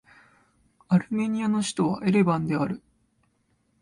[0.87, 2.81] アルメニアの首都はエレバンである